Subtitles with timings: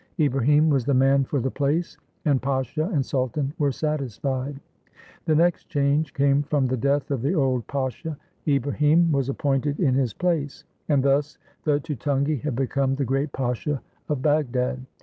[0.19, 1.95] Ibrahim was the man for the place,
[2.25, 4.59] and pasha and sultan were satisfied.
[5.25, 8.17] The next change came from the death of the old pasha.
[8.47, 13.79] Ibrahim was appointed in his place; and thus, the tutungi had become the great pasha
[14.09, 14.79] of Bagdad.